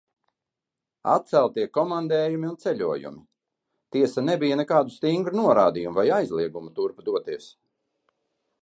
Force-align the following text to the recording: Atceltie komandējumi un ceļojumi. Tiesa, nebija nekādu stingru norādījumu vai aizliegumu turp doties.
Atceltie 1.15 1.65
komandējumi 1.77 2.49
un 2.53 2.55
ceļojumi. 2.65 3.21
Tiesa, 3.97 4.25
nebija 4.31 4.59
nekādu 4.63 4.95
stingru 4.97 5.39
norādījumu 5.43 6.01
vai 6.03 6.11
aizliegumu 6.21 6.77
turp 6.81 7.07
doties. 7.13 7.55